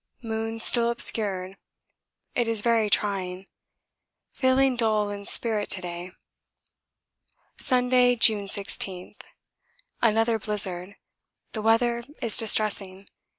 Moon 0.23 0.59
still 0.59 0.89
obscured 0.89 1.57
it 2.33 2.47
is 2.47 2.61
very 2.61 2.89
trying. 2.89 3.45
Feeling 4.31 4.75
dull 4.75 5.11
in 5.11 5.27
spirit 5.27 5.69
to 5.69 5.79
day. 5.81 6.11
Sunday, 7.59 8.15
June 8.15 8.47
18. 8.51 9.13
Another 10.01 10.39
blizzard 10.39 10.95
the 11.51 11.61
weather 11.61 12.03
is 12.19 12.35
distressing. 12.35 13.09